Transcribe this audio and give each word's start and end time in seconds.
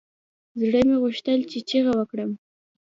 زړه 0.61 0.79
مې 0.87 0.95
غوښتل 1.01 1.39
چې 1.51 1.57
چيغه 1.69 1.91
وکړم. 1.97 2.31